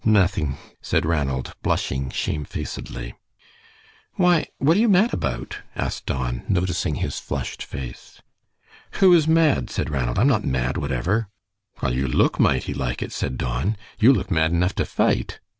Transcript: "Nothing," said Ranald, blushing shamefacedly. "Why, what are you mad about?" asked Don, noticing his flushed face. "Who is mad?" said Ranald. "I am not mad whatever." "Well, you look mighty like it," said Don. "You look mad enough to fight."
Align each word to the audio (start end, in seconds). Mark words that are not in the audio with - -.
"Nothing," 0.03 0.57
said 0.81 1.05
Ranald, 1.05 1.53
blushing 1.61 2.09
shamefacedly. 2.09 3.13
"Why, 4.15 4.47
what 4.57 4.75
are 4.75 4.79
you 4.79 4.89
mad 4.89 5.13
about?" 5.13 5.59
asked 5.75 6.07
Don, 6.07 6.41
noticing 6.49 6.95
his 6.95 7.19
flushed 7.19 7.61
face. 7.63 8.19
"Who 8.93 9.13
is 9.13 9.27
mad?" 9.27 9.69
said 9.69 9.91
Ranald. 9.91 10.17
"I 10.17 10.21
am 10.21 10.27
not 10.27 10.43
mad 10.43 10.75
whatever." 10.77 11.27
"Well, 11.83 11.93
you 11.93 12.07
look 12.07 12.39
mighty 12.39 12.73
like 12.73 13.03
it," 13.03 13.11
said 13.11 13.37
Don. 13.37 13.77
"You 13.99 14.11
look 14.11 14.31
mad 14.31 14.49
enough 14.49 14.73
to 14.77 14.85
fight." 14.85 15.39